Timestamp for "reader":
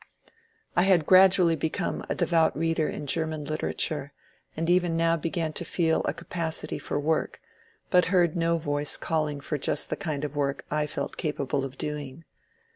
2.57-2.89